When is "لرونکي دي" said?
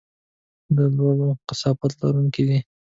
2.01-2.59